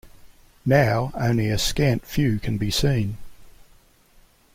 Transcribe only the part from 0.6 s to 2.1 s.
Now, only a scant